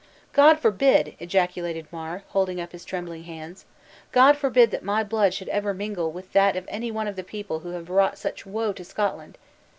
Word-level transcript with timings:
"God 0.33 0.57
forbid!" 0.57 1.13
ejaculated 1.19 1.85
Mar, 1.91 2.23
holding 2.29 2.59
up 2.59 2.71
his 2.71 2.83
trembling 2.83 3.25
hands; 3.25 3.65
"God 4.11 4.35
forbid 4.35 4.71
that 4.71 4.81
my 4.83 5.03
blood 5.03 5.31
should 5.31 5.49
ever 5.49 5.75
mingle 5.75 6.11
with 6.11 6.33
that 6.33 6.55
of 6.55 6.65
any 6.69 6.89
one 6.89 7.07
of 7.07 7.15
the 7.15 7.23
people 7.23 7.59
who 7.59 7.69
have 7.73 7.87
wrought 7.87 8.17
such 8.17 8.43
woe 8.43 8.73
to 8.73 8.83
Scotland! 8.83 9.37